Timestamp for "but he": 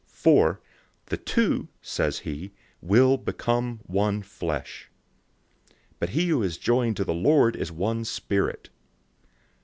5.99-6.25